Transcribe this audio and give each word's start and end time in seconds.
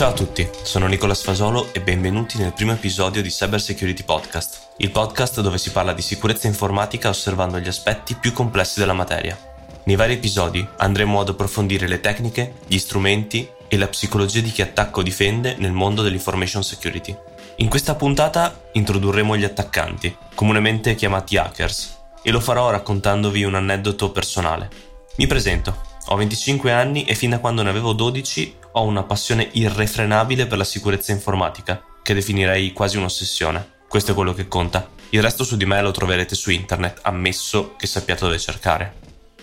Ciao 0.00 0.08
a 0.08 0.14
tutti, 0.14 0.48
sono 0.62 0.86
Nicola 0.86 1.12
Sfasolo 1.12 1.74
e 1.74 1.82
benvenuti 1.82 2.38
nel 2.38 2.54
primo 2.54 2.72
episodio 2.72 3.20
di 3.20 3.28
Cyber 3.28 3.60
Security 3.60 4.02
Podcast, 4.02 4.70
il 4.78 4.90
podcast 4.90 5.42
dove 5.42 5.58
si 5.58 5.72
parla 5.72 5.92
di 5.92 6.00
sicurezza 6.00 6.46
informatica 6.46 7.10
osservando 7.10 7.58
gli 7.58 7.68
aspetti 7.68 8.14
più 8.14 8.32
complessi 8.32 8.78
della 8.78 8.94
materia. 8.94 9.38
Nei 9.82 9.96
vari 9.96 10.14
episodi 10.14 10.66
andremo 10.78 11.20
ad 11.20 11.28
approfondire 11.28 11.86
le 11.86 12.00
tecniche, 12.00 12.54
gli 12.66 12.78
strumenti 12.78 13.46
e 13.68 13.76
la 13.76 13.88
psicologia 13.88 14.40
di 14.40 14.50
chi 14.50 14.62
attacca 14.62 15.00
o 15.00 15.02
difende 15.02 15.56
nel 15.58 15.72
mondo 15.72 16.00
dell'information 16.00 16.64
security. 16.64 17.14
In 17.56 17.68
questa 17.68 17.94
puntata 17.94 18.58
introdurremo 18.72 19.36
gli 19.36 19.44
attaccanti, 19.44 20.16
comunemente 20.34 20.94
chiamati 20.94 21.36
hackers, 21.36 21.98
e 22.22 22.30
lo 22.30 22.40
farò 22.40 22.70
raccontandovi 22.70 23.44
un 23.44 23.54
aneddoto 23.54 24.12
personale. 24.12 24.70
Mi 25.16 25.26
presento, 25.26 25.88
ho 26.06 26.16
25 26.16 26.72
anni 26.72 27.04
e 27.04 27.14
fin 27.14 27.28
da 27.28 27.38
quando 27.38 27.62
ne 27.62 27.68
avevo 27.68 27.92
12 27.92 28.59
ho 28.72 28.82
una 28.82 29.02
passione 29.02 29.48
irrefrenabile 29.52 30.46
per 30.46 30.58
la 30.58 30.64
sicurezza 30.64 31.12
informatica, 31.12 31.82
che 32.02 32.14
definirei 32.14 32.72
quasi 32.72 32.96
un'ossessione. 32.96 33.78
Questo 33.88 34.12
è 34.12 34.14
quello 34.14 34.34
che 34.34 34.48
conta. 34.48 34.88
Il 35.10 35.22
resto 35.22 35.42
su 35.42 35.56
di 35.56 35.66
me 35.66 35.80
lo 35.82 35.90
troverete 35.90 36.34
su 36.34 36.50
internet, 36.50 37.00
ammesso 37.02 37.74
che 37.76 37.86
sappiate 37.86 38.24
dove 38.24 38.38
cercare. 38.38 38.94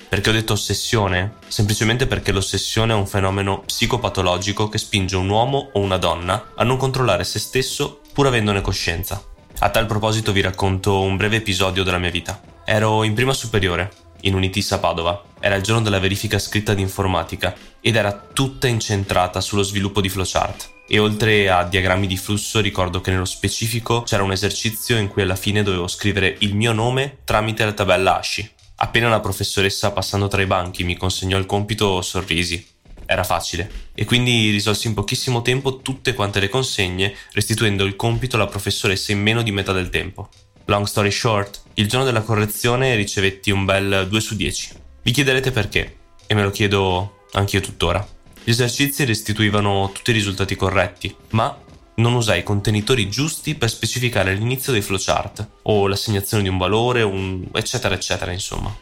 Perché 0.09 0.29
ho 0.29 0.33
detto 0.33 0.53
ossessione? 0.53 1.33
Semplicemente 1.47 2.07
perché 2.07 2.31
l'ossessione 2.31 2.93
è 2.93 2.95
un 2.95 3.07
fenomeno 3.07 3.63
psicopatologico 3.65 4.69
che 4.69 4.77
spinge 4.77 5.17
un 5.17 5.27
uomo 5.27 5.71
o 5.73 5.79
una 5.79 5.97
donna 5.97 6.53
a 6.55 6.63
non 6.63 6.77
controllare 6.77 7.25
se 7.25 7.39
stesso 7.39 7.99
pur 8.13 8.27
avendone 8.27 8.61
coscienza. 8.61 9.21
A 9.59 9.69
tal 9.69 9.85
proposito 9.85 10.31
vi 10.31 10.39
racconto 10.39 11.01
un 11.01 11.17
breve 11.17 11.37
episodio 11.37 11.83
della 11.83 11.97
mia 11.97 12.09
vita. 12.09 12.39
Ero 12.63 13.03
in 13.03 13.13
prima 13.13 13.33
superiore, 13.33 13.91
in 14.21 14.33
Unitis 14.33 14.71
a 14.71 14.79
Padova. 14.79 15.23
Era 15.39 15.55
il 15.55 15.63
giorno 15.63 15.81
della 15.81 15.99
verifica 15.99 16.39
scritta 16.39 16.73
di 16.73 16.81
informatica 16.81 17.55
ed 17.79 17.95
era 17.95 18.11
tutta 18.11 18.67
incentrata 18.67 19.41
sullo 19.41 19.63
sviluppo 19.63 20.01
di 20.01 20.09
flowchart. 20.09 20.75
E 20.89 20.99
oltre 20.99 21.49
a 21.49 21.63
diagrammi 21.63 22.07
di 22.07 22.15
flusso 22.15 22.61
ricordo 22.61 23.01
che 23.01 23.11
nello 23.11 23.25
specifico 23.25 24.03
c'era 24.03 24.23
un 24.23 24.31
esercizio 24.31 24.97
in 24.97 25.09
cui 25.09 25.21
alla 25.21 25.35
fine 25.35 25.61
dovevo 25.61 25.87
scrivere 25.87 26.37
il 26.39 26.55
mio 26.55 26.71
nome 26.71 27.19
tramite 27.25 27.65
la 27.65 27.73
tabella 27.73 28.17
ASCII. 28.17 28.49
Appena 28.77 29.09
la 29.09 29.19
professoressa 29.19 29.91
passando 29.91 30.27
tra 30.27 30.41
i 30.41 30.45
banchi 30.45 30.83
mi 30.83 30.95
consegnò 30.95 31.37
il 31.37 31.45
compito 31.45 32.01
sorrisi. 32.01 32.65
Era 33.05 33.23
facile 33.23 33.89
e 33.93 34.05
quindi 34.05 34.49
risolsi 34.51 34.87
in 34.87 34.93
pochissimo 34.93 35.41
tempo 35.41 35.81
tutte 35.81 36.13
quante 36.13 36.39
le 36.39 36.49
consegne 36.49 37.15
restituendo 37.31 37.85
il 37.85 37.95
compito 37.95 38.35
alla 38.35 38.47
professoressa 38.47 39.11
in 39.11 39.21
meno 39.21 39.41
di 39.41 39.51
metà 39.51 39.71
del 39.71 39.89
tempo. 39.89 40.29
Long 40.69 40.85
story 40.85 41.11
short, 41.11 41.61
il 41.75 41.87
giorno 41.87 42.03
della 42.05 42.23
correzione 42.23 42.93
ricevetti 42.95 43.51
un 43.51 43.63
bel 43.63 44.05
2 44.09 44.19
su 44.19 44.35
10. 44.35 44.73
Vi 45.01 45.11
chiederete 45.11 45.51
perché, 45.51 45.95
e 46.27 46.33
me 46.35 46.43
lo 46.43 46.49
chiedo 46.49 47.19
anch'io 47.31 47.61
tuttora. 47.61 48.05
Gli 48.43 48.49
esercizi 48.49 49.05
restituivano 49.05 49.89
tutti 49.93 50.09
i 50.09 50.13
risultati 50.13 50.57
corretti, 50.57 51.15
ma 51.29 51.57
non 51.95 52.15
usai 52.15 52.39
i 52.39 52.43
contenitori 52.43 53.07
giusti 53.09 53.55
per 53.55 53.69
specificare 53.69 54.33
l'inizio 54.33 54.73
dei 54.73 54.81
flowchart, 54.81 55.47
o 55.63 55.87
l'assegnazione 55.87 56.43
di 56.43 56.49
un 56.49 56.57
valore, 56.57 57.01
un... 57.01 57.47
eccetera 57.53 57.95
eccetera 57.95 58.33
insomma. 58.33 58.75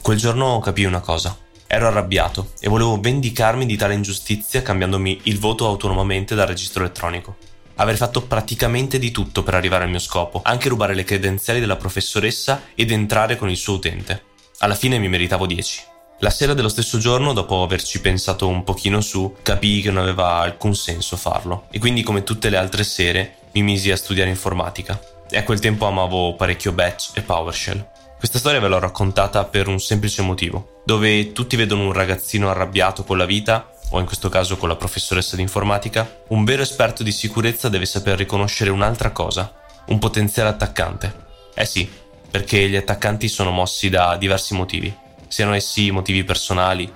Quel 0.00 0.16
giorno 0.16 0.58
capii 0.60 0.86
una 0.86 1.00
cosa. 1.00 1.36
Ero 1.66 1.86
arrabbiato 1.86 2.52
e 2.60 2.70
volevo 2.70 2.98
vendicarmi 2.98 3.66
di 3.66 3.76
tale 3.76 3.92
ingiustizia 3.92 4.62
cambiandomi 4.62 5.20
il 5.24 5.38
voto 5.38 5.66
autonomamente 5.66 6.34
dal 6.34 6.46
registro 6.46 6.82
elettronico. 6.82 7.36
Avrei 7.76 7.96
fatto 7.96 8.22
praticamente 8.22 8.98
di 8.98 9.10
tutto 9.10 9.42
per 9.42 9.54
arrivare 9.54 9.84
al 9.84 9.90
mio 9.90 9.98
scopo, 9.98 10.40
anche 10.42 10.68
rubare 10.68 10.94
le 10.94 11.04
credenziali 11.04 11.60
della 11.60 11.76
professoressa 11.76 12.62
ed 12.74 12.90
entrare 12.90 13.36
con 13.36 13.50
il 13.50 13.56
suo 13.56 13.74
utente. 13.74 14.22
Alla 14.58 14.74
fine 14.74 14.98
mi 14.98 15.08
meritavo 15.08 15.46
10. 15.46 15.82
La 16.20 16.30
sera 16.30 16.54
dello 16.54 16.70
stesso 16.70 16.96
giorno, 16.96 17.34
dopo 17.34 17.62
averci 17.62 18.00
pensato 18.00 18.48
un 18.48 18.64
pochino 18.64 19.02
su, 19.02 19.36
capii 19.42 19.82
che 19.82 19.90
non 19.90 20.02
aveva 20.02 20.38
alcun 20.38 20.74
senso 20.74 21.18
farlo 21.18 21.66
e 21.70 21.78
quindi 21.78 22.02
come 22.02 22.22
tutte 22.22 22.48
le 22.48 22.56
altre 22.56 22.84
sere 22.84 23.36
mi 23.52 23.60
misi 23.60 23.90
a 23.90 23.96
studiare 23.96 24.30
informatica. 24.30 24.98
E 25.28 25.36
a 25.36 25.44
quel 25.44 25.60
tempo 25.60 25.84
amavo 25.84 26.34
parecchio 26.34 26.72
Batch 26.72 27.10
e 27.12 27.20
PowerShell. 27.20 27.86
Questa 28.18 28.38
storia 28.38 28.60
ve 28.60 28.68
l'ho 28.68 28.78
raccontata 28.78 29.44
per 29.44 29.68
un 29.68 29.78
semplice 29.78 30.22
motivo, 30.22 30.80
dove 30.86 31.32
tutti 31.32 31.56
vedono 31.56 31.82
un 31.84 31.92
ragazzino 31.92 32.48
arrabbiato 32.48 33.04
con 33.04 33.18
la 33.18 33.26
vita 33.26 33.70
o 33.90 34.00
in 34.00 34.06
questo 34.06 34.28
caso 34.28 34.56
con 34.56 34.68
la 34.68 34.76
professoressa 34.76 35.36
di 35.36 35.42
informatica, 35.42 36.22
un 36.28 36.44
vero 36.44 36.62
esperto 36.62 37.02
di 37.02 37.12
sicurezza 37.12 37.68
deve 37.68 37.86
saper 37.86 38.18
riconoscere 38.18 38.70
un'altra 38.70 39.10
cosa, 39.12 39.54
un 39.86 39.98
potenziale 39.98 40.48
attaccante. 40.48 41.24
Eh 41.54 41.64
sì, 41.64 41.88
perché 42.30 42.68
gli 42.68 42.76
attaccanti 42.76 43.28
sono 43.28 43.50
mossi 43.50 43.88
da 43.88 44.16
diversi 44.16 44.54
motivi, 44.54 44.94
siano 45.28 45.54
essi 45.54 45.90
motivi 45.90 46.24
personali, 46.24 46.92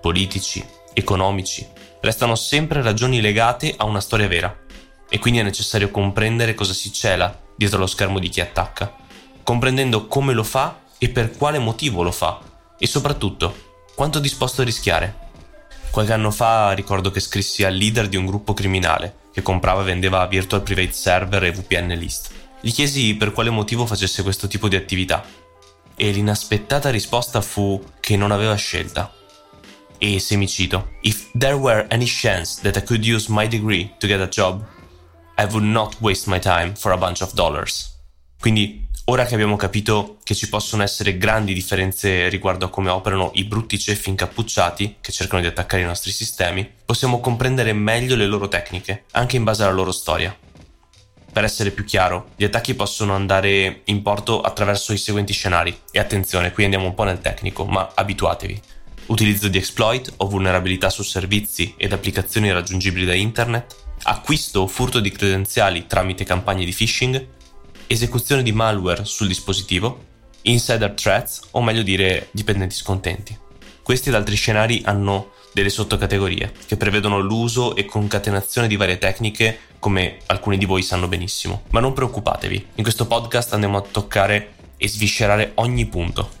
politici, 0.00 0.64
economici, 0.92 1.66
restano 2.00 2.34
sempre 2.34 2.82
ragioni 2.82 3.20
legate 3.20 3.74
a 3.76 3.84
una 3.84 4.00
storia 4.00 4.28
vera 4.28 4.54
e 5.08 5.18
quindi 5.18 5.40
è 5.40 5.42
necessario 5.42 5.90
comprendere 5.90 6.54
cosa 6.54 6.72
si 6.72 6.92
cela 6.92 7.38
dietro 7.56 7.78
lo 7.78 7.86
schermo 7.86 8.18
di 8.18 8.28
chi 8.28 8.40
attacca, 8.40 8.92
comprendendo 9.42 10.06
come 10.08 10.32
lo 10.32 10.42
fa 10.42 10.80
e 10.98 11.08
per 11.08 11.36
quale 11.36 11.58
motivo 11.58 12.02
lo 12.02 12.12
fa 12.12 12.40
e 12.78 12.86
soprattutto 12.86 13.70
quanto 13.94 14.18
è 14.18 14.20
disposto 14.20 14.62
a 14.62 14.64
rischiare. 14.64 15.21
Qualche 15.92 16.14
anno 16.14 16.30
fa 16.30 16.72
ricordo 16.72 17.10
che 17.10 17.20
scrissi 17.20 17.64
al 17.64 17.74
leader 17.74 18.08
di 18.08 18.16
un 18.16 18.24
gruppo 18.24 18.54
criminale 18.54 19.16
che 19.30 19.42
comprava 19.42 19.82
e 19.82 19.84
vendeva 19.84 20.26
virtual 20.26 20.62
private 20.62 20.90
server 20.92 21.44
e 21.44 21.52
VPN 21.52 21.88
list. 21.88 22.30
Gli 22.62 22.72
chiesi 22.72 23.14
per 23.14 23.32
quale 23.32 23.50
motivo 23.50 23.84
facesse 23.84 24.22
questo 24.22 24.48
tipo 24.48 24.68
di 24.68 24.76
attività 24.76 25.22
e 25.94 26.10
l'inaspettata 26.10 26.88
risposta 26.88 27.42
fu 27.42 27.84
che 28.00 28.16
non 28.16 28.30
aveva 28.30 28.54
scelta. 28.54 29.12
E 29.98 30.18
se 30.18 30.36
mi 30.36 30.48
cito, 30.48 30.92
If 31.02 31.28
there 31.36 31.56
were 31.56 31.86
any 31.90 32.06
chance 32.06 32.62
that 32.62 32.76
I 32.78 32.82
could 32.82 33.06
use 33.06 33.30
my 33.30 33.46
degree 33.46 33.94
to 33.98 34.06
get 34.06 34.20
a 34.20 34.28
job, 34.28 34.64
I 35.36 35.44
would 35.44 35.62
not 35.62 35.96
waste 36.00 36.26
my 36.26 36.38
time 36.38 36.74
for 36.74 36.92
a 36.92 36.96
bunch 36.96 37.20
of 37.20 37.34
dollars. 37.34 37.98
Quindi 38.40 38.88
Ora 39.06 39.24
che 39.24 39.34
abbiamo 39.34 39.56
capito 39.56 40.18
che 40.22 40.32
ci 40.32 40.48
possono 40.48 40.84
essere 40.84 41.18
grandi 41.18 41.52
differenze 41.52 42.28
riguardo 42.28 42.66
a 42.66 42.70
come 42.70 42.88
operano 42.88 43.32
i 43.34 43.42
brutti 43.42 43.76
ceffi 43.76 44.10
incappucciati 44.10 44.98
che 45.00 45.10
cercano 45.10 45.40
di 45.40 45.48
attaccare 45.48 45.82
i 45.82 45.86
nostri 45.86 46.12
sistemi, 46.12 46.70
possiamo 46.84 47.18
comprendere 47.18 47.72
meglio 47.72 48.14
le 48.14 48.26
loro 48.26 48.46
tecniche, 48.46 49.04
anche 49.10 49.34
in 49.34 49.42
base 49.42 49.64
alla 49.64 49.72
loro 49.72 49.90
storia. 49.90 50.34
Per 51.32 51.42
essere 51.42 51.72
più 51.72 51.84
chiaro, 51.84 52.28
gli 52.36 52.44
attacchi 52.44 52.74
possono 52.74 53.14
andare 53.14 53.80
in 53.86 54.02
porto 54.02 54.40
attraverso 54.40 54.92
i 54.92 54.98
seguenti 54.98 55.32
scenari. 55.32 55.76
E 55.90 55.98
attenzione, 55.98 56.52
qui 56.52 56.62
andiamo 56.62 56.86
un 56.86 56.94
po' 56.94 57.04
nel 57.04 57.20
tecnico, 57.20 57.64
ma 57.64 57.90
abituatevi. 57.92 58.60
Utilizzo 59.06 59.48
di 59.48 59.58
exploit 59.58 60.12
o 60.18 60.28
vulnerabilità 60.28 60.90
su 60.90 61.02
servizi 61.02 61.74
ed 61.76 61.92
applicazioni 61.92 62.52
raggiungibili 62.52 63.04
da 63.04 63.14
internet, 63.14 63.74
acquisto 64.04 64.60
o 64.60 64.66
furto 64.68 65.00
di 65.00 65.10
credenziali 65.10 65.86
tramite 65.86 66.22
campagne 66.22 66.64
di 66.64 66.72
phishing, 66.72 67.26
esecuzione 67.86 68.42
di 68.42 68.52
malware 68.52 69.04
sul 69.04 69.26
dispositivo, 69.26 70.10
insider 70.42 70.92
threats 70.92 71.40
o 71.52 71.62
meglio 71.62 71.82
dire 71.82 72.28
dipendenti 72.32 72.74
scontenti. 72.74 73.36
Questi 73.82 74.08
ed 74.08 74.14
altri 74.14 74.36
scenari 74.36 74.82
hanno 74.84 75.32
delle 75.52 75.68
sottocategorie 75.68 76.52
che 76.66 76.76
prevedono 76.76 77.18
l'uso 77.18 77.76
e 77.76 77.84
concatenazione 77.84 78.68
di 78.68 78.76
varie 78.76 78.98
tecniche 78.98 79.58
come 79.78 80.18
alcuni 80.26 80.56
di 80.56 80.64
voi 80.64 80.82
sanno 80.82 81.08
benissimo. 81.08 81.62
Ma 81.70 81.80
non 81.80 81.92
preoccupatevi, 81.92 82.66
in 82.76 82.82
questo 82.82 83.06
podcast 83.06 83.52
andiamo 83.52 83.78
a 83.78 83.82
toccare 83.82 84.54
e 84.76 84.88
sviscerare 84.88 85.52
ogni 85.56 85.86
punto. 85.86 86.40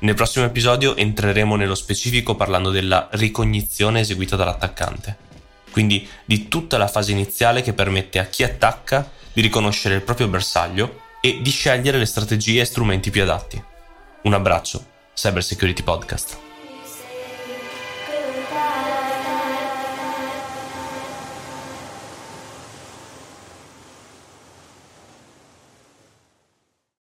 Nel 0.00 0.14
prossimo 0.14 0.44
episodio 0.44 0.94
entreremo 0.96 1.56
nello 1.56 1.74
specifico 1.74 2.34
parlando 2.34 2.70
della 2.70 3.08
ricognizione 3.12 4.00
eseguita 4.00 4.36
dall'attaccante, 4.36 5.16
quindi 5.70 6.06
di 6.24 6.48
tutta 6.48 6.76
la 6.76 6.88
fase 6.88 7.12
iniziale 7.12 7.62
che 7.62 7.72
permette 7.72 8.18
a 8.18 8.26
chi 8.26 8.42
attacca 8.42 9.10
di 9.34 9.42
riconoscere 9.42 9.96
il 9.96 10.02
proprio 10.02 10.28
bersaglio 10.28 11.02
e 11.20 11.40
di 11.42 11.50
scegliere 11.50 11.98
le 11.98 12.06
strategie 12.06 12.60
e 12.60 12.64
strumenti 12.64 13.10
più 13.10 13.22
adatti. 13.22 13.62
Un 14.22 14.32
abbraccio, 14.32 14.86
Cyber 15.14 15.44
Security 15.44 15.82
Podcast. 15.82 16.53